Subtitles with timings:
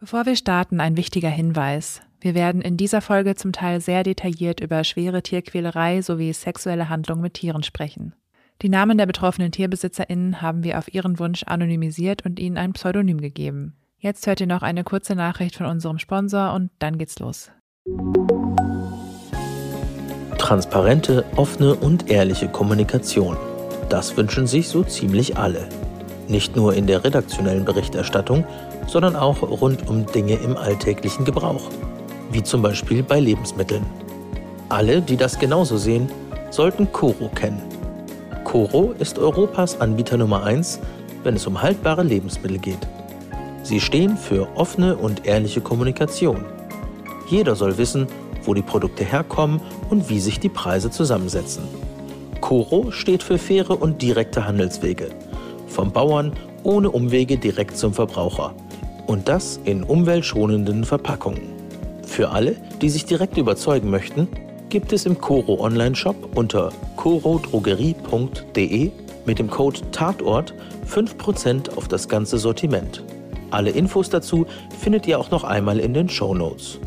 [0.00, 2.00] Bevor wir starten, ein wichtiger Hinweis.
[2.22, 7.20] Wir werden in dieser Folge zum Teil sehr detailliert über schwere Tierquälerei sowie sexuelle Handlungen
[7.20, 8.14] mit Tieren sprechen.
[8.62, 13.20] Die Namen der betroffenen TierbesitzerInnen haben wir auf ihren Wunsch anonymisiert und ihnen ein Pseudonym
[13.20, 13.74] gegeben.
[13.98, 17.50] Jetzt hört ihr noch eine kurze Nachricht von unserem Sponsor und dann geht's los.
[20.38, 23.36] Transparente, offene und ehrliche Kommunikation.
[23.90, 25.68] Das wünschen sich so ziemlich alle.
[26.26, 28.46] Nicht nur in der redaktionellen Berichterstattung,
[28.86, 31.68] sondern auch rund um Dinge im alltäglichen Gebrauch,
[32.32, 33.84] wie zum Beispiel bei Lebensmitteln.
[34.68, 36.10] Alle, die das genauso sehen,
[36.50, 37.62] sollten Coro kennen.
[38.44, 40.80] Coro ist Europas Anbieter Nummer 1,
[41.22, 42.86] wenn es um haltbare Lebensmittel geht.
[43.62, 46.44] Sie stehen für offene und ehrliche Kommunikation.
[47.28, 48.06] Jeder soll wissen,
[48.44, 51.64] wo die Produkte herkommen und wie sich die Preise zusammensetzen.
[52.40, 55.10] Coro steht für faire und direkte Handelswege.
[55.68, 58.54] Vom Bauern ohne Umwege direkt zum Verbraucher
[59.10, 61.42] und das in umweltschonenden Verpackungen.
[62.06, 64.28] Für alle, die sich direkt überzeugen möchten,
[64.68, 68.92] gibt es im Coro Online-Shop unter corodrogerie.de
[69.26, 70.54] mit dem Code Tatort
[70.88, 73.02] 5% auf das ganze Sortiment.
[73.50, 74.46] Alle Infos dazu
[74.78, 76.78] findet ihr auch noch einmal in den Show Notes.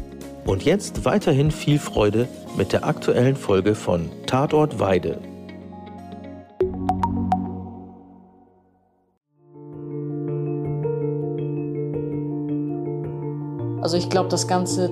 [0.46, 5.20] Und jetzt weiterhin viel Freude mit der aktuellen Folge von Tatort Weide.
[13.84, 14.90] Also ich glaube, das ganze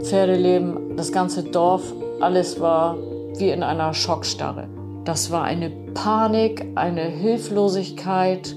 [0.00, 1.82] Pferdeleben, das ganze Dorf,
[2.20, 2.96] alles war
[3.36, 4.68] wie in einer Schockstarre.
[5.04, 8.54] Das war eine Panik, eine Hilflosigkeit.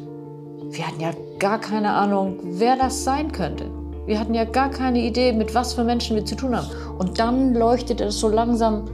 [0.69, 1.09] Wir hatten ja
[1.39, 3.71] gar keine Ahnung, wer das sein könnte.
[4.05, 6.67] Wir hatten ja gar keine Idee, mit was für Menschen wir zu tun haben.
[6.99, 8.85] Und dann leuchtete es so langsam,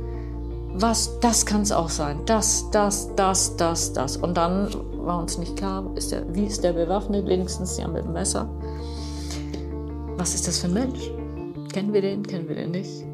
[0.74, 2.22] was, das kann es auch sein.
[2.28, 4.16] Das, das, das, das, das.
[4.16, 4.70] Und dann
[5.04, 8.48] war uns nicht klar, ist der, wie ist der bewaffnet, wenigstens ja mit dem Messer
[10.18, 11.12] was ist das für ein Mensch?
[11.72, 12.26] Kennen wir den?
[12.26, 13.06] Kennen wir den nicht?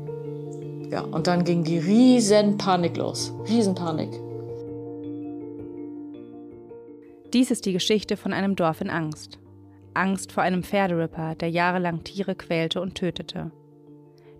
[0.90, 3.34] Ja, und dann ging die riesen Panik los.
[3.48, 4.12] Riesenpanik.
[7.33, 9.39] Dies ist die Geschichte von einem Dorf in Angst.
[9.95, 13.52] Angst vor einem Pferderipper, der jahrelang Tiere quälte und tötete.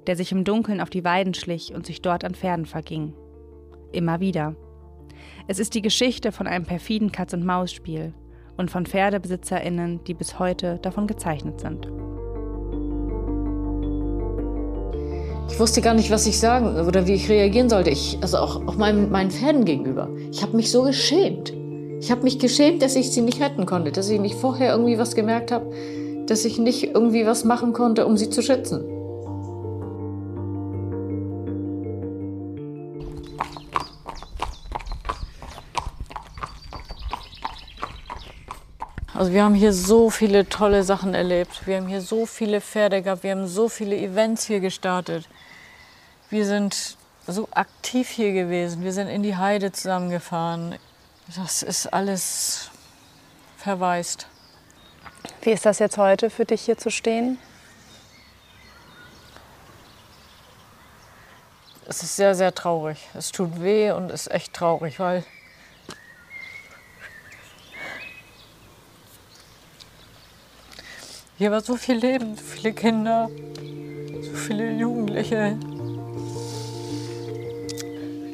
[0.08, 3.14] Der sich im Dunkeln auf die Weiden schlich und sich dort an Pferden verging.
[3.92, 4.56] Immer wieder.
[5.48, 8.14] Es ist die Geschichte von einem perfiden Katz-und-Maus-Spiel
[8.58, 11.88] und von PferdebesitzerInnen, die bis heute davon gezeichnet sind.
[15.50, 17.90] Ich wusste gar nicht, was ich sagen oder wie ich reagieren sollte.
[17.90, 20.10] Ich, also auch, auch meinen, meinen Pferden gegenüber.
[20.32, 21.54] Ich habe mich so geschämt.
[22.00, 24.98] Ich habe mich geschämt, dass ich sie nicht retten konnte, dass ich nicht vorher irgendwie
[24.98, 25.72] was gemerkt habe,
[26.28, 28.84] dass ich nicht irgendwie was machen konnte, um sie zu schützen.
[39.16, 41.68] Also wir haben hier so viele tolle Sachen erlebt.
[41.68, 43.22] Wir haben hier so viele Pferde gehabt.
[43.22, 45.30] Wir haben so viele Events hier gestartet.
[46.32, 46.98] Wir sind
[47.28, 48.84] so aktiv hier gewesen.
[48.84, 50.80] Wir sind in die Heide zusammengefahren.
[51.36, 52.72] Das ist alles
[53.58, 54.28] verwaist.
[55.44, 57.38] Wie ist das jetzt heute für dich hier zu stehen?
[61.86, 62.98] Es ist sehr, sehr traurig.
[63.14, 65.24] Es tut weh und ist echt traurig, weil
[71.36, 73.28] Hier war so viel Leben, so viele Kinder,
[74.22, 75.58] so viele Jugendliche.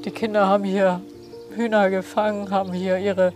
[0.03, 0.99] Die Kinder haben hier
[1.55, 3.31] Hühner gefangen, haben hier ihre,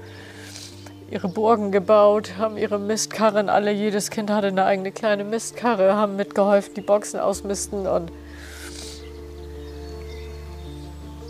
[1.09, 3.71] ihre Burgen gebaut, haben ihre Mistkarren alle.
[3.71, 8.11] Jedes Kind hatte eine eigene kleine Mistkarre, haben mitgeholfen, die Boxen ausmisten und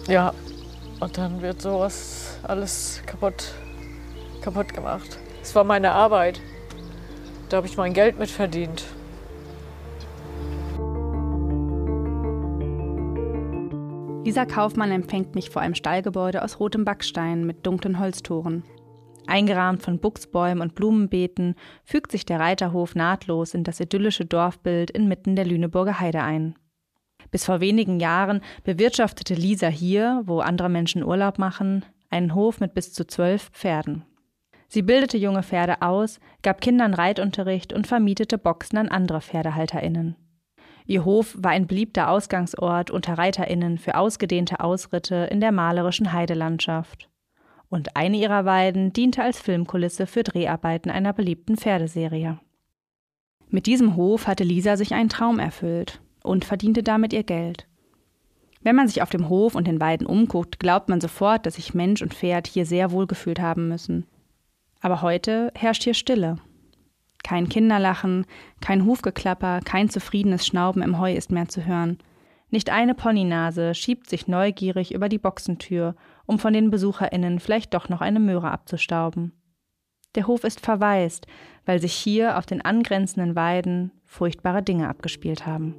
[0.08, 0.34] ja,
[1.00, 3.54] und dann wird sowas alles kaputt,
[4.42, 5.20] kaputt gemacht.
[5.44, 6.42] Es war meine Arbeit.
[7.54, 8.84] Da habe ich mein Geld mit verdient.
[14.26, 18.64] Lisa Kaufmann empfängt mich vor einem Stallgebäude aus rotem Backstein mit dunklen Holztoren.
[19.28, 21.54] Eingerahmt von Buchsbäumen und Blumenbeeten
[21.84, 26.56] fügt sich der Reiterhof nahtlos in das idyllische Dorfbild inmitten der Lüneburger Heide ein.
[27.30, 32.74] Bis vor wenigen Jahren bewirtschaftete Lisa hier, wo andere Menschen Urlaub machen, einen Hof mit
[32.74, 34.06] bis zu zwölf Pferden.
[34.74, 40.16] Sie bildete junge Pferde aus, gab Kindern Reitunterricht und vermietete Boxen an andere PferdehalterInnen.
[40.88, 47.08] Ihr Hof war ein beliebter Ausgangsort unter ReiterInnen für ausgedehnte Ausritte in der malerischen Heidelandschaft.
[47.70, 52.40] Und eine ihrer Weiden diente als Filmkulisse für Dreharbeiten einer beliebten Pferdeserie.
[53.50, 57.68] Mit diesem Hof hatte Lisa sich einen Traum erfüllt und verdiente damit ihr Geld.
[58.64, 61.76] Wenn man sich auf dem Hof und den Weiden umguckt, glaubt man sofort, dass sich
[61.76, 64.08] Mensch und Pferd hier sehr wohl gefühlt haben müssen.
[64.84, 66.36] Aber heute herrscht hier Stille.
[67.24, 68.26] Kein Kinderlachen,
[68.60, 72.00] kein Hufgeklapper, kein zufriedenes Schnauben im Heu ist mehr zu hören.
[72.50, 75.96] Nicht eine Ponynase schiebt sich neugierig über die Boxentür,
[76.26, 79.32] um von den BesucherInnen vielleicht doch noch eine Möhre abzustauben.
[80.16, 81.28] Der Hof ist verwaist,
[81.66, 85.76] weil sich hier auf den angrenzenden Weiden furchtbare Dinge abgespielt haben.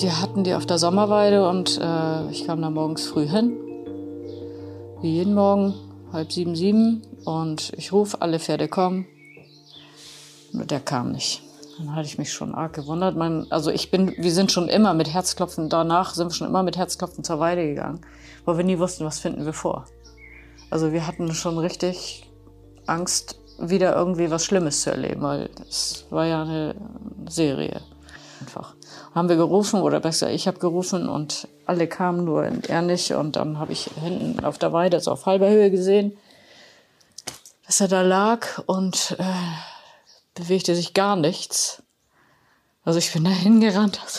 [0.00, 3.61] Die hatten die auf der Sommerweide und äh, ich kam da morgens früh hin.
[5.02, 5.74] Wie jeden Morgen,
[6.12, 7.02] halb sieben, sieben.
[7.24, 9.04] Und ich rufe, alle Pferde kommen.
[10.52, 11.42] Nur der kam nicht.
[11.76, 13.16] Dann hatte ich mich schon arg gewundert.
[13.16, 16.62] Man, also ich bin, wir sind schon immer mit Herzklopfen, danach sind wir schon immer
[16.62, 18.02] mit Herzklopfen zur Weide gegangen,
[18.44, 19.86] weil wir nie wussten, was finden wir vor.
[20.70, 22.30] Also wir hatten schon richtig
[22.86, 26.76] Angst, wieder irgendwie was Schlimmes zu erleben, weil es war ja eine
[27.28, 27.80] Serie.
[28.42, 28.74] Einfach.
[29.14, 33.12] Haben wir gerufen, oder besser, ich habe gerufen und alle kamen, nur er nicht.
[33.12, 36.16] Und dann habe ich hinten auf der Weide, also auf halber Höhe gesehen,
[37.64, 39.24] dass er da lag und äh,
[40.34, 41.84] bewegte sich gar nichts.
[42.84, 44.00] Also ich bin da hingerannt.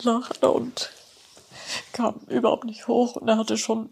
[0.00, 0.10] Also.
[0.10, 0.90] Und er und
[1.92, 3.90] kam überhaupt nicht hoch und er hatte schon,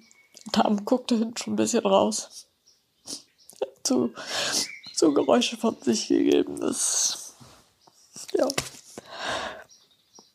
[0.56, 2.46] Darm guckte hinten schon ein bisschen raus.
[3.82, 4.12] Zu,
[4.94, 6.60] zu Geräusche von sich gegeben.
[6.60, 7.34] Das,
[8.32, 8.48] ja.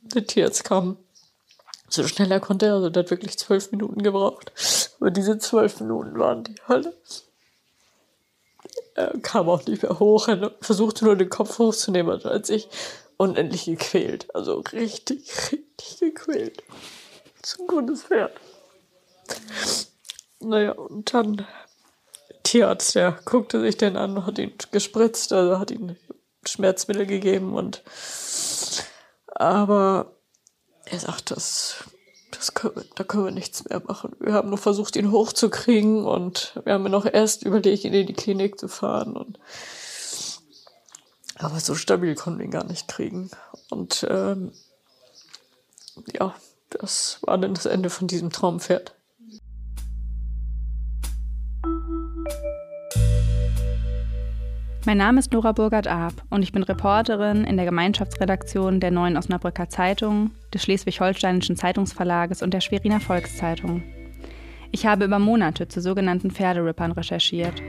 [0.01, 0.97] Der Tierarzt kam
[1.89, 2.71] so schnell er konnte.
[2.71, 4.51] Also der hat wirklich zwölf Minuten gebraucht.
[4.99, 6.95] Aber diese zwölf Minuten waren die Hölle.
[8.95, 10.27] Er kam auch nicht mehr hoch.
[10.27, 12.69] Er versuchte nur den Kopf hochzunehmen, als ich
[13.17, 14.33] unendlich gequält.
[14.33, 16.63] Also richtig, richtig gequält.
[17.41, 18.31] Zum gutes Pferd.
[20.41, 21.45] Naja, und dann
[22.43, 25.95] Tierarzt, der guckte sich den an, hat ihn gespritzt, also hat ihm
[26.45, 27.83] Schmerzmittel gegeben und
[29.27, 30.15] aber
[30.85, 31.83] er sagt, das,
[32.31, 34.15] das können wir, da können wir nichts mehr machen.
[34.19, 38.13] Wir haben nur versucht, ihn hochzukriegen und wir haben noch erst überlegt, ihn in die
[38.13, 39.15] Klinik zu fahren.
[39.15, 39.39] Und
[41.35, 43.31] aber so stabil konnten wir ihn gar nicht kriegen.
[43.69, 44.51] Und ähm,
[46.13, 46.35] ja,
[46.69, 48.95] das war dann das Ende von diesem Traumpferd.
[54.83, 59.69] Mein Name ist Nora Burgert-Arp und ich bin Reporterin in der Gemeinschaftsredaktion der Neuen Osnabrücker
[59.69, 63.83] Zeitung, des Schleswig-Holsteinischen Zeitungsverlages und der Schweriner Volkszeitung.
[64.71, 67.61] Ich habe über Monate zu sogenannten Pferderippern recherchiert.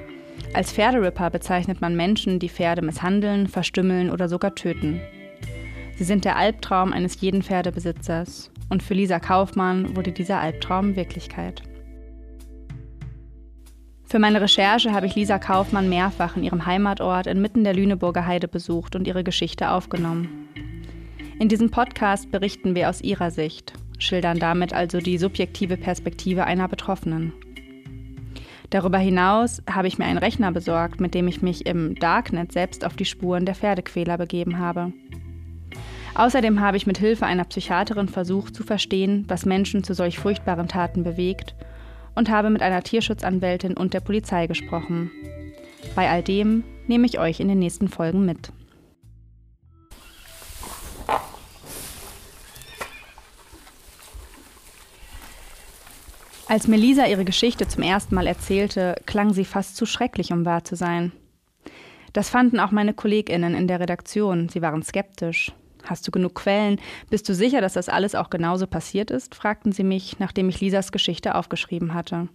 [0.54, 4.98] Als Pferderipper bezeichnet man Menschen, die Pferde misshandeln, verstümmeln oder sogar töten.
[5.96, 11.62] Sie sind der Albtraum eines jeden Pferdebesitzers und für Lisa Kaufmann wurde dieser Albtraum Wirklichkeit.
[14.12, 18.46] Für meine Recherche habe ich Lisa Kaufmann mehrfach in ihrem Heimatort inmitten der Lüneburger Heide
[18.46, 20.50] besucht und ihre Geschichte aufgenommen.
[21.38, 26.68] In diesem Podcast berichten wir aus ihrer Sicht, schildern damit also die subjektive Perspektive einer
[26.68, 27.32] Betroffenen.
[28.68, 32.84] Darüber hinaus habe ich mir einen Rechner besorgt, mit dem ich mich im Darknet selbst
[32.84, 34.92] auf die Spuren der Pferdequäler begeben habe.
[36.16, 40.68] Außerdem habe ich mit Hilfe einer Psychiaterin versucht zu verstehen, was Menschen zu solch furchtbaren
[40.68, 41.54] Taten bewegt
[42.14, 45.10] und habe mit einer Tierschutzanwältin und der Polizei gesprochen.
[45.94, 48.52] Bei all dem nehme ich euch in den nächsten Folgen mit.
[56.48, 60.64] Als Melisa ihre Geschichte zum ersten Mal erzählte, klang sie fast zu schrecklich, um wahr
[60.64, 61.12] zu sein.
[62.12, 64.50] Das fanden auch meine Kolleginnen in der Redaktion.
[64.50, 65.52] Sie waren skeptisch.
[65.84, 66.80] Hast du genug Quellen?
[67.10, 69.34] Bist du sicher, dass das alles auch genauso passiert ist?
[69.34, 72.28] fragten sie mich, nachdem ich Lisas Geschichte aufgeschrieben hatte.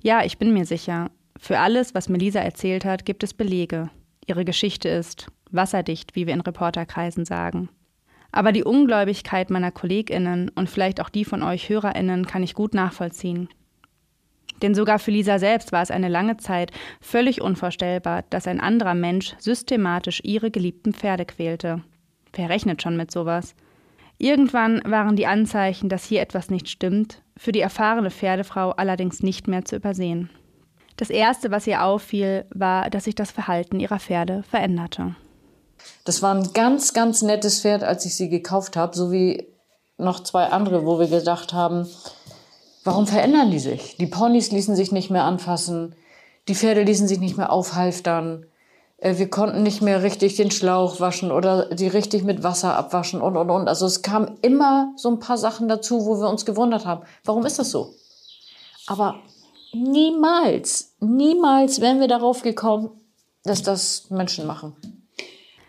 [0.00, 1.10] Ja, ich bin mir sicher.
[1.38, 3.90] Für alles, was mir Lisa erzählt hat, gibt es Belege.
[4.26, 7.68] Ihre Geschichte ist wasserdicht, wie wir in Reporterkreisen sagen.
[8.30, 12.74] Aber die Ungläubigkeit meiner KollegInnen und vielleicht auch die von euch HörerInnen kann ich gut
[12.74, 13.48] nachvollziehen.
[14.60, 18.94] Denn sogar für Lisa selbst war es eine lange Zeit völlig unvorstellbar, dass ein anderer
[18.94, 21.82] Mensch systematisch ihre geliebten Pferde quälte.
[22.32, 23.54] Wer rechnet schon mit sowas?
[24.18, 29.46] Irgendwann waren die Anzeichen, dass hier etwas nicht stimmt, für die erfahrene Pferdefrau allerdings nicht
[29.46, 30.28] mehr zu übersehen.
[30.96, 35.14] Das Erste, was ihr auffiel, war, dass sich das Verhalten ihrer Pferde veränderte.
[36.04, 39.46] Das war ein ganz, ganz nettes Pferd, als ich sie gekauft habe, so wie
[39.96, 41.86] noch zwei andere, wo wir gedacht haben,
[42.82, 43.96] warum verändern die sich?
[43.96, 45.94] Die Ponys ließen sich nicht mehr anfassen,
[46.48, 48.46] die Pferde ließen sich nicht mehr aufhalftern.
[48.98, 53.20] Äh, wir konnten nicht mehr richtig den Schlauch waschen oder die richtig mit Wasser abwaschen
[53.20, 53.68] und, und, und.
[53.68, 57.04] Also es kamen immer so ein paar Sachen dazu, wo wir uns gewundert haben.
[57.24, 57.94] Warum ist das so?
[58.86, 59.16] Aber
[59.72, 62.90] niemals, niemals wären wir darauf gekommen,
[63.44, 64.74] dass das Menschen machen.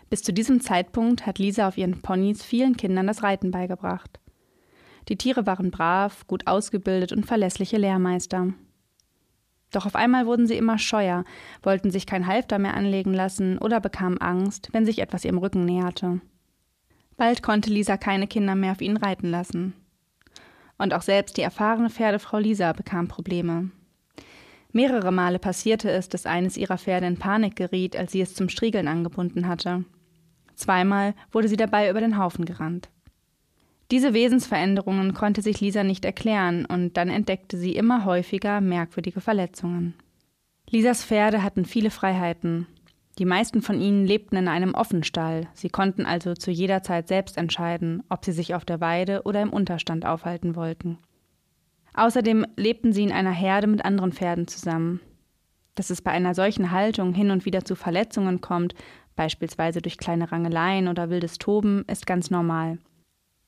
[0.08, 4.18] Bis zu diesem Zeitpunkt hat Lisa auf ihren Ponys vielen Kindern das Reiten beigebracht.
[5.08, 8.52] Die Tiere waren brav, gut ausgebildet und verlässliche Lehrmeister.
[9.70, 11.24] Doch auf einmal wurden sie immer scheuer,
[11.62, 15.64] wollten sich kein Halfter mehr anlegen lassen oder bekamen Angst, wenn sich etwas ihrem Rücken
[15.64, 16.20] näherte.
[17.16, 19.74] Bald konnte Lisa keine Kinder mehr auf ihnen reiten lassen.
[20.78, 23.70] Und auch selbst die erfahrene Pferdefrau Lisa bekam Probleme.
[24.72, 28.48] Mehrere Male passierte es, dass eines ihrer Pferde in Panik geriet, als sie es zum
[28.48, 29.84] Striegeln angebunden hatte.
[30.54, 32.88] Zweimal wurde sie dabei über den Haufen gerannt.
[33.90, 39.94] Diese Wesensveränderungen konnte sich Lisa nicht erklären und dann entdeckte sie immer häufiger merkwürdige Verletzungen.
[40.68, 42.68] Lisas Pferde hatten viele Freiheiten.
[43.18, 45.48] Die meisten von ihnen lebten in einem Offenstall.
[45.52, 49.42] Sie konnten also zu jeder Zeit selbst entscheiden, ob sie sich auf der Weide oder
[49.42, 50.98] im Unterstand aufhalten wollten.
[51.92, 55.00] Außerdem lebten sie in einer Herde mit anderen Pferden zusammen.
[55.74, 58.74] Dass es bei einer solchen Haltung hin und wieder zu Verletzungen kommt,
[59.16, 62.78] beispielsweise durch kleine Rangeleien oder wildes Toben, ist ganz normal.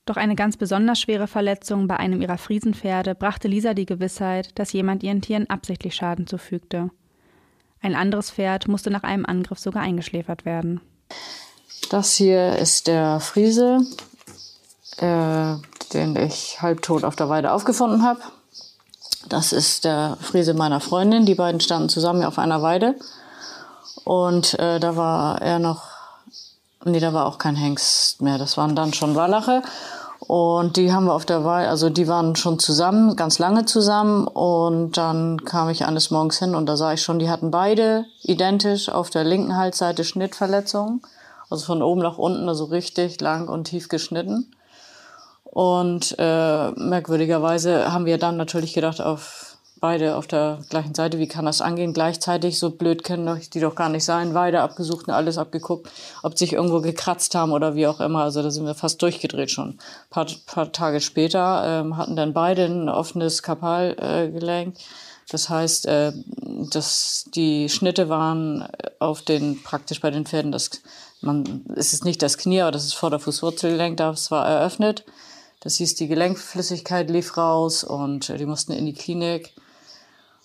[0.04, 4.72] Doch eine ganz besonders schwere Verletzung bei einem ihrer Friesenpferde brachte Lisa die Gewissheit, dass
[4.72, 6.90] jemand ihren Tieren absichtlich Schaden zufügte.
[7.80, 10.80] Ein anderes Pferd musste nach einem Angriff sogar eingeschläfert werden.
[11.90, 13.80] Das hier ist der Friese,
[14.98, 15.54] äh,
[15.92, 18.20] den ich halbtot auf der Weide aufgefunden habe.
[19.28, 21.26] Das ist der Friese meiner Freundin.
[21.26, 22.96] Die beiden standen zusammen auf einer Weide.
[24.04, 25.91] Und äh, da war er noch
[26.84, 28.38] Nee, da war auch kein Hengst mehr.
[28.38, 29.62] Das waren dann schon Wallache.
[30.26, 34.26] Und die haben wir auf der Wahl, also die waren schon zusammen, ganz lange zusammen.
[34.26, 38.06] Und dann kam ich eines Morgens hin und da sah ich schon, die hatten beide
[38.22, 41.02] identisch auf der linken Halsseite Schnittverletzungen.
[41.50, 44.52] Also von oben nach unten, also richtig lang und tief geschnitten.
[45.44, 49.51] Und äh, merkwürdigerweise haben wir dann natürlich gedacht, auf
[49.82, 51.18] beide auf der gleichen Seite.
[51.18, 51.92] Wie kann das angehen?
[51.92, 54.32] Gleichzeitig, so blöd können die doch gar nicht sein.
[54.32, 55.90] Beide abgesucht und alles abgeguckt,
[56.22, 58.22] ob sich irgendwo gekratzt haben oder wie auch immer.
[58.22, 59.70] Also da sind wir fast durchgedreht schon.
[59.70, 64.76] Ein paar, paar Tage später ähm, hatten dann beide ein offenes Kapalgelenk.
[64.76, 64.78] Äh,
[65.28, 66.12] das heißt, äh,
[66.70, 68.68] dass die Schnitte waren
[69.00, 70.70] auf den, praktisch bei den Pferden, das,
[71.22, 75.04] man, es ist nicht das Knie, aber das ist Vorderfußwurzelgelenk, das war eröffnet.
[75.58, 79.52] Das hieß, die Gelenkflüssigkeit lief raus und äh, die mussten in die Klinik.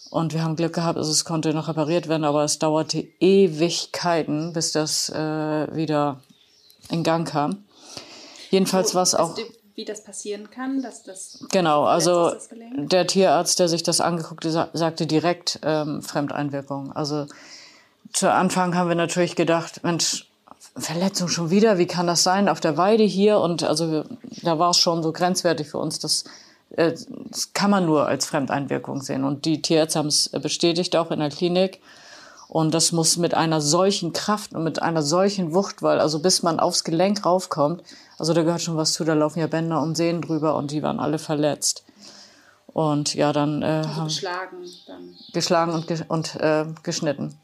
[0.10, 4.54] Und wir haben Glück gehabt, also es konnte noch repariert werden, aber es dauerte Ewigkeiten,
[4.54, 6.22] bis das äh, wieder
[6.89, 7.66] in Gang kam.
[8.50, 9.38] Jedenfalls war es auch.
[9.75, 11.46] Wie das passieren kann, dass das.
[11.51, 12.34] Genau, also
[12.75, 16.94] der Tierarzt, der sich das angeguckt hat, sagte direkt ähm, Fremdeinwirkung.
[16.94, 17.27] Also
[18.12, 20.27] zu Anfang haben wir natürlich gedacht, Mensch,
[20.75, 23.39] Verletzung schon wieder, wie kann das sein auf der Weide hier?
[23.39, 24.04] Und also
[24.42, 26.24] da war es schon so grenzwertig für uns, dass
[26.70, 29.24] das kann man nur als Fremdeinwirkung sehen.
[29.24, 31.82] Und die Tierärzte haben es bestätigt auch in der Klinik.
[32.48, 36.44] Und das muss mit einer solchen Kraft und mit einer solchen Wucht, weil also bis
[36.44, 37.84] man aufs Gelenk raufkommt,
[38.18, 40.82] also da gehört schon was zu, da laufen ja Bänder und Sehnen drüber und die
[40.82, 41.84] waren alle verletzt.
[42.68, 45.16] Und ja, dann äh, also geschlagen, dann.
[45.34, 47.38] geschlagen und, ge und äh, geschnitten.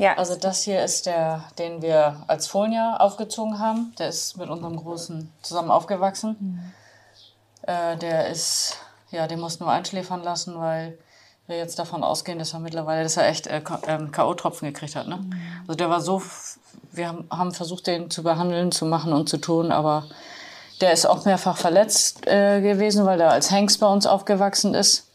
[0.00, 0.16] Ja.
[0.16, 3.94] Also das hier ist der, den wir als Folia aufgezogen haben.
[3.98, 6.36] Der ist mit unserem Großen zusammen aufgewachsen.
[6.40, 6.72] Mhm.
[7.70, 8.78] Äh, der ist,
[9.10, 10.96] ja, den mussten wir einschläfern lassen, weil
[11.46, 15.06] wir jetzt davon ausgehen, dass er mittlerweile, dass er echt äh, K.O.-Tropfen gekriegt hat.
[15.06, 15.16] Ne?
[15.16, 15.32] Mhm.
[15.66, 16.22] Also der war so,
[16.92, 20.06] wir haben, haben versucht, den zu behandeln, zu machen und zu tun, aber
[20.80, 25.06] der ist auch mehrfach verletzt äh, gewesen, weil er als Hengst bei uns aufgewachsen ist.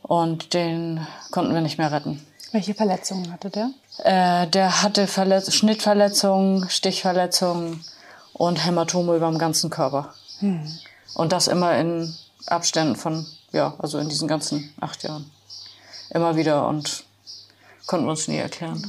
[0.00, 2.26] Und den konnten wir nicht mehr retten.
[2.52, 3.70] Welche Verletzungen hatte der?
[4.04, 7.84] Äh, der hatte Verletz Schnittverletzungen, Stichverletzungen
[8.32, 10.12] und Hämatome über dem ganzen Körper.
[10.40, 10.66] Hm.
[11.14, 12.12] Und das immer in
[12.46, 15.30] Abständen von, ja, also in diesen ganzen acht Jahren.
[16.10, 17.04] Immer wieder und
[17.86, 18.82] konnten wir uns nie erklären.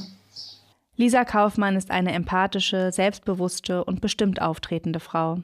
[0.96, 5.38] Lisa Kaufmann ist eine empathische, selbstbewusste und bestimmt auftretende Frau.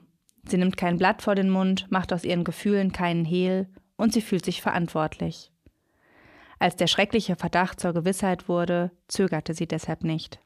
[0.49, 4.23] Sie nimmt kein Blatt vor den Mund, macht aus ihren Gefühlen keinen Hehl und sie
[4.23, 5.53] fühlt sich verantwortlich.
[6.61, 10.41] Als der schreckliche Verdacht zur Gewissheit wurde, zögerte sie deshalb nicht.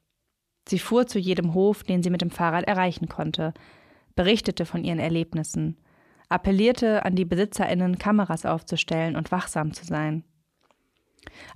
[0.68, 3.52] Sie fuhr zu jedem Hof, den sie mit dem Fahrrad erreichen konnte,
[4.14, 5.76] berichtete von ihren Erlebnissen,
[6.28, 10.22] appellierte an die Besitzerinnen, Kameras aufzustellen und wachsam zu sein.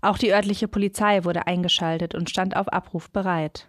[0.02, 3.68] Auch die örtliche Polizei wurde eingeschaltet und stand auf Abruf bereit.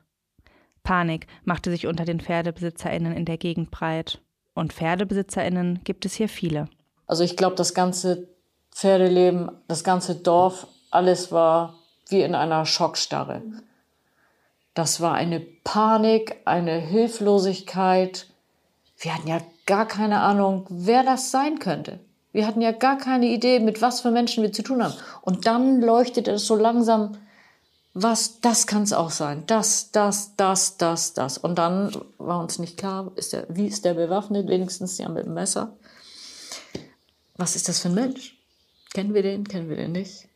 [0.81, 4.22] Panik machte sich unter den Pferdebesitzerinnen in der Gegend breit.
[4.55, 6.67] Und Pferdebesitzerinnen gibt es hier viele.
[7.05, 8.29] Also ich glaube, das ganze
[8.72, 11.75] Pferdeleben, das ganze Dorf alles war
[12.08, 13.41] wie in einer Schockstarre.
[14.74, 18.27] Das war eine Panik, eine Hilflosigkeit.
[18.98, 22.00] Wir hatten ja gar keine Ahnung, wer das sein könnte.
[22.31, 24.93] Wir hatten ja gar keine Idee, mit was für Menschen wir zu tun haben.
[25.22, 27.17] Und dann leuchtete es so langsam
[27.93, 29.43] was, das kann es auch sein.
[29.48, 31.38] Das, das, das, das, das.
[31.38, 35.25] Und dann war uns nicht klar, ist der, wie ist der bewaffnet, wenigstens ja mit
[35.25, 35.75] dem Messer.
[37.36, 38.38] Was ist das für ein Mensch?
[38.93, 40.28] Kennen wir den, kennen wir den nicht?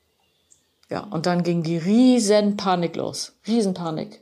[0.89, 3.33] Ja, und dann ging die riesen Panik los.
[3.47, 4.21] Riesenpanik.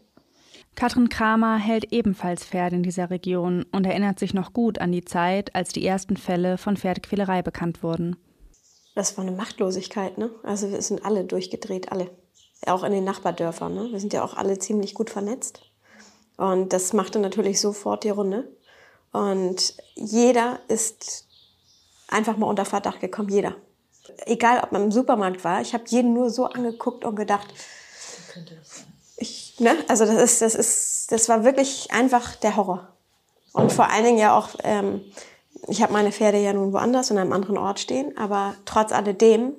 [0.76, 5.04] Katrin Kramer hält ebenfalls Pferde in dieser Region und erinnert sich noch gut an die
[5.04, 8.16] Zeit, als die ersten Fälle von Pferdequälerei bekannt wurden.
[8.96, 10.32] Das war eine Machtlosigkeit, ne?
[10.44, 12.10] Also wir sind alle durchgedreht, alle.
[12.68, 13.90] Auch in den Nachbardörfern, ne?
[13.92, 15.62] Wir sind ja auch alle ziemlich gut vernetzt.
[16.38, 18.56] Und das machte natürlich sofort die Runde.
[19.12, 21.28] Und jeder ist
[22.08, 23.56] einfach mal unter Verdacht gekommen, jeder
[24.26, 27.48] egal ob man im Supermarkt war, ich habe jeden nur so angeguckt und gedacht,
[29.18, 29.76] ich, ne?
[29.88, 32.88] also das ist, das ist, das war wirklich einfach der Horror.
[33.54, 35.02] Und vor allen Dingen ja auch, ähm,
[35.68, 39.54] ich habe meine Pferde ja nun woanders in einem anderen Ort stehen, aber trotz alledem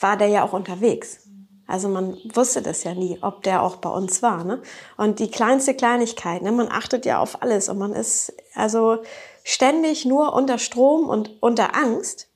[0.00, 1.20] war der ja auch unterwegs.
[1.66, 4.44] Also man wusste das ja nie, ob der auch bei uns war.
[4.44, 4.60] Ne?
[4.96, 6.52] Und die kleinste Kleinigkeit, ne?
[6.52, 8.98] man achtet ja auf alles und man ist also
[9.44, 12.28] ständig nur unter Strom und unter Angst.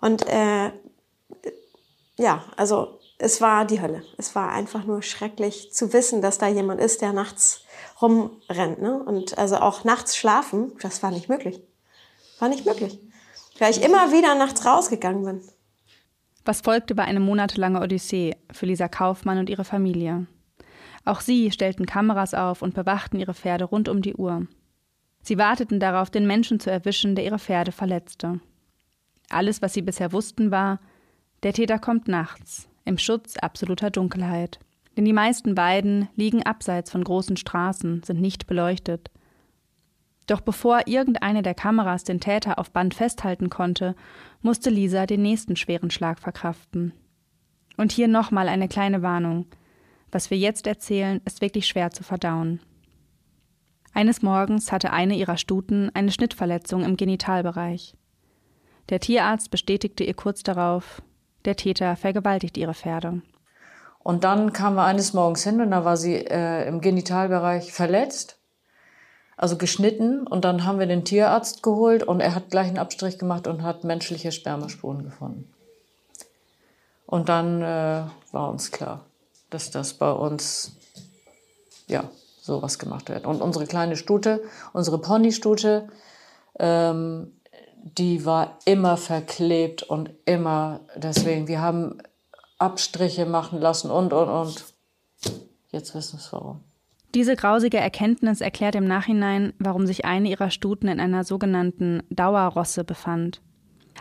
[0.00, 0.72] Und äh,
[2.16, 4.02] ja, also es war die Hölle.
[4.16, 7.64] Es war einfach nur schrecklich zu wissen, dass da jemand ist, der nachts
[8.00, 8.80] rumrennt.
[8.80, 9.02] Ne?
[9.02, 11.60] Und also auch nachts schlafen, das war nicht möglich.
[12.38, 12.98] War nicht möglich.
[13.58, 15.40] Weil ich immer wieder nachts rausgegangen bin.
[16.46, 20.26] Was folgte, war eine monatelange Odyssee für Lisa Kaufmann und ihre Familie.
[21.04, 24.46] Auch sie stellten Kameras auf und bewachten ihre Pferde rund um die Uhr.
[25.22, 28.40] Sie warteten darauf, den Menschen zu erwischen, der ihre Pferde verletzte.
[29.30, 30.80] Alles, was sie bisher wussten, war,
[31.42, 34.58] der Täter kommt nachts, im Schutz absoluter Dunkelheit.
[34.96, 39.10] Denn die meisten Weiden liegen abseits von großen Straßen, sind nicht beleuchtet.
[40.26, 43.94] Doch bevor irgendeine der Kameras den Täter auf Band festhalten konnte,
[44.42, 46.92] musste Lisa den nächsten schweren Schlag verkraften.
[47.76, 49.46] Und hier nochmal eine kleine Warnung.
[50.12, 52.60] Was wir jetzt erzählen, ist wirklich schwer zu verdauen.
[53.92, 57.94] Eines Morgens hatte eine ihrer Stuten eine Schnittverletzung im Genitalbereich.
[58.90, 61.00] Der Tierarzt bestätigte ihr kurz darauf,
[61.44, 63.22] der Täter vergewaltigt ihre Pferde.
[64.00, 68.36] Und dann kamen wir eines Morgens hin und da war sie äh, im Genitalbereich verletzt,
[69.36, 70.26] also geschnitten.
[70.26, 73.62] Und dann haben wir den Tierarzt geholt und er hat gleich einen Abstrich gemacht und
[73.62, 75.48] hat menschliche Spermaspuren gefunden.
[77.06, 79.04] Und dann äh, war uns klar,
[79.50, 80.72] dass das bei uns
[81.86, 82.04] ja
[82.40, 83.26] sowas gemacht wird.
[83.26, 85.88] Und unsere kleine Stute, unsere Ponystute,
[86.58, 87.32] ähm,
[87.82, 91.48] die war immer verklebt und immer deswegen.
[91.48, 91.98] Wir haben
[92.58, 94.64] Abstriche machen lassen und, und, und.
[95.70, 96.60] Jetzt wissen wir es warum.
[97.14, 102.84] Diese grausige Erkenntnis erklärt im Nachhinein, warum sich eine ihrer Stuten in einer sogenannten Dauerrosse
[102.84, 103.40] befand.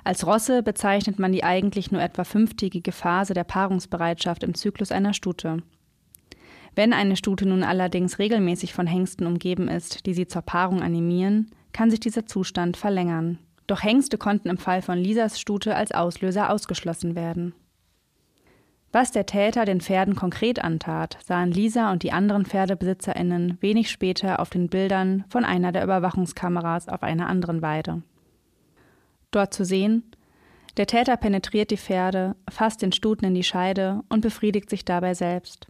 [0.04, 5.13] Als Rosse bezeichnet man die eigentlich nur etwa fünftägige Phase der Paarungsbereitschaft im Zyklus einer
[5.13, 5.63] Stute.
[6.76, 11.52] Wenn eine Stute nun allerdings regelmäßig von Hengsten umgeben ist, die sie zur Paarung animieren,
[11.74, 13.39] kann sich dieser Zustand verlängern.
[13.69, 17.53] Doch Hengste konnten im Fall von Lisas Stute als Auslöser ausgeschlossen werden.
[18.91, 24.39] Was der Täter den Pferden konkret antat, sahen Lisa und die anderen PferdebesitzerInnen wenig später
[24.39, 28.01] auf den Bildern von einer der Überwachungskameras auf einer anderen Weide.
[29.29, 30.01] Dort zu sehen,
[30.77, 35.13] der Täter penetriert die Pferde, fasst den Stuten in die Scheide und befriedigt sich dabei
[35.13, 35.67] selbst.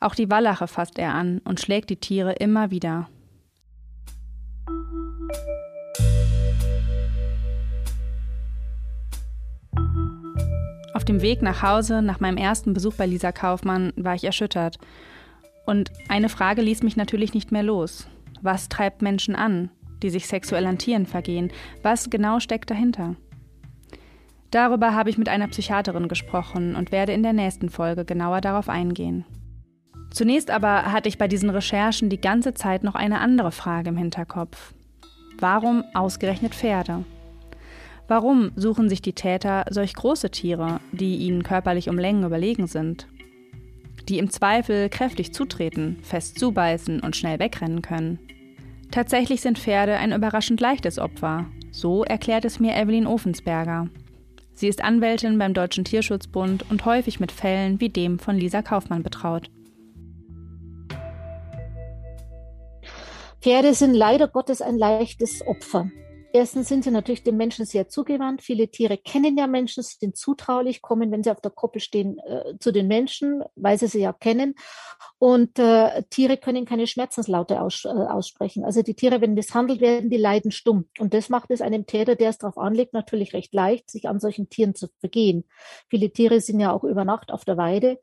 [0.00, 3.08] Auch die Wallache fasst er an und schlägt die Tiere immer wieder.
[11.08, 14.78] Dem Weg nach Hause, nach meinem ersten Besuch bei Lisa Kaufmann, war ich erschüttert.
[15.66, 18.08] Und eine Frage ließ mich natürlich nicht mehr los.
[18.42, 19.70] Was treibt Menschen an,
[20.02, 21.50] die sich sexuell an Tieren vergehen?
[21.82, 23.16] Was genau steckt dahinter?
[24.50, 28.68] Darüber habe ich mit einer Psychiaterin gesprochen und werde in der nächsten Folge genauer darauf
[28.68, 29.24] eingehen.
[30.10, 33.96] Zunächst aber hatte ich bei diesen Recherchen die ganze Zeit noch eine andere Frage im
[33.98, 34.72] Hinterkopf.
[35.38, 37.04] Warum ausgerechnet Pferde?
[38.08, 43.06] Warum suchen sich die Täter solch große Tiere, die ihnen körperlich um Längen überlegen sind?
[44.08, 48.18] Die im Zweifel kräftig zutreten, fest zubeißen und schnell wegrennen können.
[48.90, 51.44] Tatsächlich sind Pferde ein überraschend leichtes Opfer.
[51.70, 53.90] So erklärt es mir Evelyn Ofensberger.
[54.54, 59.02] Sie ist Anwältin beim Deutschen Tierschutzbund und häufig mit Fällen wie dem von Lisa Kaufmann
[59.02, 59.50] betraut.
[63.42, 65.90] Pferde sind leider Gottes ein leichtes Opfer.
[66.32, 68.42] Erstens sind sie natürlich den Menschen sehr zugewandt.
[68.42, 72.58] Viele Tiere kennen ja Menschen, sind zutraulich, kommen, wenn sie auf der Koppel stehen, äh,
[72.60, 74.54] zu den Menschen, weil sie sie ja kennen.
[75.18, 78.64] Und äh, Tiere können keine Schmerzenslaute aus, äh, aussprechen.
[78.64, 80.88] Also die Tiere, wenn misshandelt werden, die leiden stumm.
[80.98, 84.20] Und das macht es einem Täter, der es darauf anlegt, natürlich recht leicht, sich an
[84.20, 85.44] solchen Tieren zu vergehen.
[85.88, 87.98] Viele Tiere sind ja auch über Nacht auf der Weide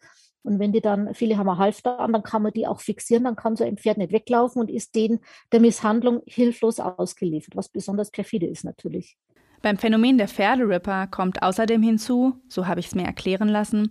[0.46, 3.24] Und wenn die dann, viele haben ein Halfter an, dann kann man die auch fixieren,
[3.24, 5.20] dann kann so ein Pferd nicht weglaufen und ist denen
[5.52, 9.18] der Misshandlung hilflos ausgeliefert, was besonders perfide ist natürlich.
[9.64, 13.90] Beim Phänomen der Pferderipper kommt außerdem hinzu, so habe ich es mir erklären lassen,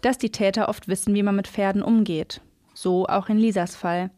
[0.00, 2.40] dass die Täter oft wissen, wie man mit Pferden umgeht.
[2.74, 4.12] So auch in Lisas Fall.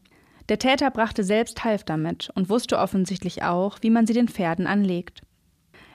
[0.49, 4.67] Der Täter brachte selbst Halfter mit und wusste offensichtlich auch, wie man sie den Pferden
[4.67, 5.23] anlegt.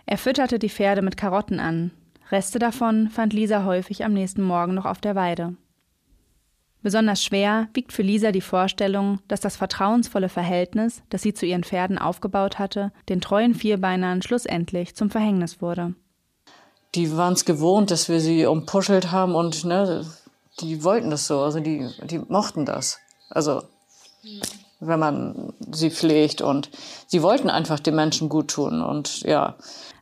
[0.04, 1.92] Er fütterte die Pferde mit Karotten an.
[2.32, 5.54] Reste davon fand Lisa häufig am nächsten Morgen noch auf der Weide.
[6.86, 11.64] Besonders schwer wiegt für Lisa die Vorstellung, dass das vertrauensvolle Verhältnis, das sie zu ihren
[11.64, 15.96] Pferden aufgebaut hatte, den treuen Vierbeinern schlussendlich zum Verhängnis wurde.
[16.94, 20.06] Die waren es gewohnt, dass wir sie umpuschelt haben und ne,
[20.60, 23.00] die wollten das so, also die, die mochten das.
[23.30, 23.64] Also
[24.78, 26.70] wenn man sie pflegt und
[27.08, 29.56] sie wollten einfach den Menschen gut tun und ja.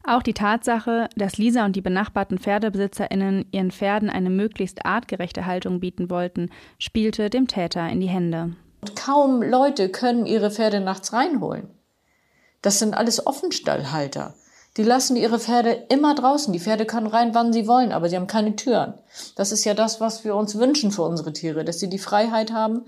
[0.07, 5.81] Auch die Tatsache, dass Lisa und die benachbarten PferdebesitzerInnen ihren Pferden eine möglichst artgerechte Haltung
[5.81, 8.55] bieten wollten, spielte dem Täter in die Hände.
[8.97, 11.71] Kaum Leute können ihre Pferde nachts reinholen.
[12.61, 14.35] Das sind alles Offenstallhalter.
[14.77, 16.53] Die lassen ihre Pferde immer draußen.
[16.53, 18.95] Die Pferde können rein, wann sie wollen, aber sie haben keine Türen.
[19.37, 22.53] Das ist ja das, was wir uns wünschen für unsere Tiere, dass sie die Freiheit
[22.53, 22.83] haben,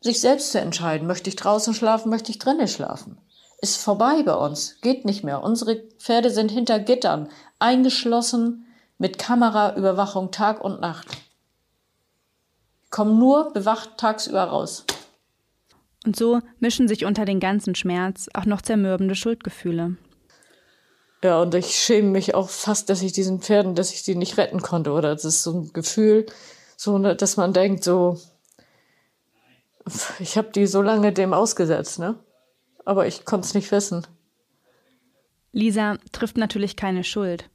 [0.00, 1.06] sich selbst zu entscheiden.
[1.06, 3.18] Möchte ich draußen schlafen, möchte ich drinnen schlafen
[3.64, 5.42] ist vorbei bei uns, geht nicht mehr.
[5.42, 8.66] Unsere Pferde sind hinter Gittern, eingeschlossen
[8.98, 11.06] mit Kameraüberwachung Tag und Nacht.
[12.90, 14.84] Kommen nur bewacht tagsüber raus.
[16.04, 19.96] Und so mischen sich unter den ganzen Schmerz auch noch zermürbende Schuldgefühle.
[21.22, 24.36] Ja, und ich schäme mich auch fast, dass ich diesen Pferden, dass ich die nicht
[24.36, 24.92] retten konnte.
[24.92, 26.26] Oder das ist so ein Gefühl,
[26.76, 28.18] so, dass man denkt, so,
[30.18, 32.18] ich habe die so lange dem ausgesetzt, ne?
[32.84, 34.06] Aber ich konnte es nicht wissen.
[35.52, 37.48] Lisa trifft natürlich keine Schuld.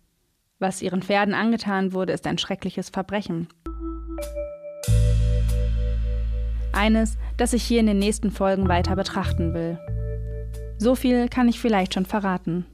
[0.57, 3.47] Was ihren Pferden angetan wurde, ist ein schreckliches Verbrechen.
[6.71, 9.79] Eines, das ich hier in den nächsten Folgen weiter betrachten will.
[10.77, 12.65] So viel kann ich vielleicht schon verraten.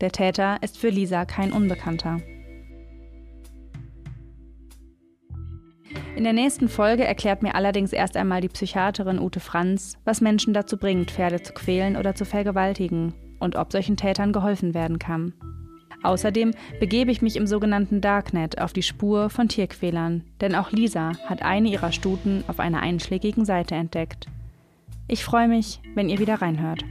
[0.00, 2.18] Der Täter ist für Lisa kein Unbekannter.
[6.18, 10.52] In der nächsten Folge erklärt mir allerdings erst einmal die Psychiaterin Ute Franz, was Menschen
[10.52, 15.32] dazu bringt, Pferde zu quälen oder zu vergewaltigen und ob solchen Tätern geholfen werden kann.
[16.02, 21.12] Außerdem begebe ich mich im sogenannten Darknet auf die Spur von Tierquälern, denn auch Lisa
[21.26, 24.26] hat eine ihrer Stuten auf einer einschlägigen Seite entdeckt.
[25.06, 26.84] Ich freue mich, wenn ihr wieder reinhört.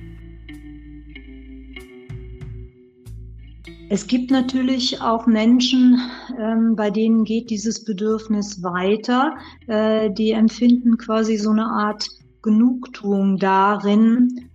[3.89, 6.01] Es gibt natürlich auch Menschen,
[6.37, 9.37] ähm, bei denen geht dieses Bedürfnis weiter.
[9.67, 12.05] Äh, die empfinden quasi so eine Art
[12.41, 14.49] Genugtuung darin,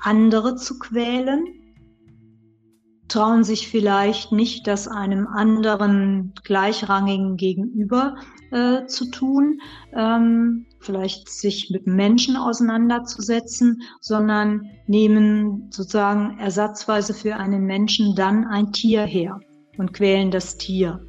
[0.00, 1.46] andere zu quälen,
[3.08, 8.16] trauen sich vielleicht nicht, das einem anderen gleichrangigen gegenüber
[8.52, 9.60] äh, zu tun,
[9.94, 18.72] ähm, vielleicht sich mit Menschen auseinanderzusetzen, sondern nehmen sozusagen ersatzweise für einen Menschen dann ein
[18.72, 19.40] Tier her
[19.76, 21.00] und quälen das Tier.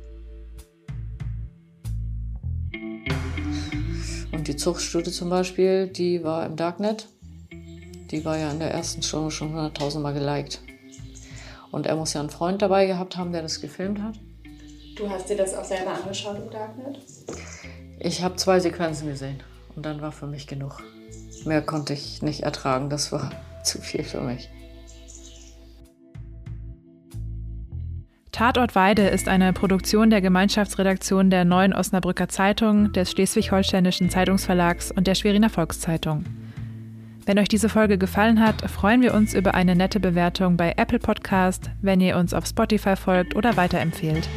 [4.31, 7.07] Und die Zuchtstudie zum Beispiel, die war im Darknet.
[8.11, 10.61] Die war ja in der ersten Stunde schon 100.000 Mal geliked.
[11.71, 14.15] Und er muss ja einen Freund dabei gehabt haben, der das gefilmt hat.
[14.95, 16.97] Du hast dir das auch selber angeschaut im Darknet?
[17.99, 19.43] Ich habe zwei Sequenzen gesehen
[19.75, 20.81] und dann war für mich genug.
[21.45, 23.31] Mehr konnte ich nicht ertragen, das war
[23.63, 24.49] zu viel für mich.
[28.31, 35.07] Tatort Weide ist eine Produktion der Gemeinschaftsredaktion der Neuen Osnabrücker Zeitung, des Schleswig-Holsteinischen Zeitungsverlags und
[35.07, 36.23] der Schweriner Volkszeitung.
[37.25, 40.99] Wenn euch diese Folge gefallen hat, freuen wir uns über eine nette Bewertung bei Apple
[40.99, 44.29] Podcast, wenn ihr uns auf Spotify folgt oder weiterempfehlt.